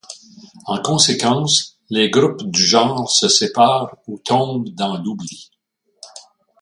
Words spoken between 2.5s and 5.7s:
genre se séparent ou tombent dans l'oubli.